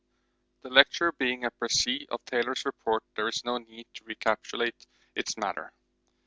The 0.63 0.69
lecture 0.71 1.11
being 1.11 1.45
a 1.45 1.51
précis 1.51 2.07
of 2.09 2.25
Taylor's 2.25 2.65
report 2.65 3.03
there 3.15 3.27
is 3.27 3.45
no 3.45 3.59
need 3.59 3.85
to 3.93 4.03
recapitulate 4.05 4.87
its 5.13 5.37
matter. 5.37 5.71